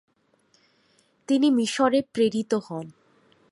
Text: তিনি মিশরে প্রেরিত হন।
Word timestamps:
তিনি 1.27 1.47
মিশরে 1.51 1.99
প্রেরিত 2.13 2.51
হন। 2.67 2.85